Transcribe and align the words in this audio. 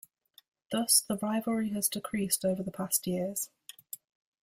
Thus, 0.71 0.99
the 1.07 1.17
rivalry 1.21 1.69
has 1.73 1.87
decreased 1.87 2.43
over 2.43 2.63
the 2.63 2.71
past 2.71 3.05
years. 3.05 3.51